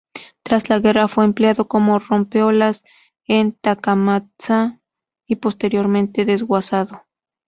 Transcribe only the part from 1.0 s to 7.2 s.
fue empleado como rompeolas en Takamatsu, y posteriormente desguazado.